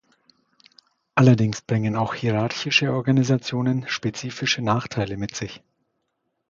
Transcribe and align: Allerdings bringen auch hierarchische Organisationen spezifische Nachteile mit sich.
Allerdings 1.13 1.61
bringen 1.61 1.95
auch 1.95 2.15
hierarchische 2.15 2.91
Organisationen 2.91 3.87
spezifische 3.87 4.63
Nachteile 4.63 5.15
mit 5.15 5.35
sich. 5.35 5.61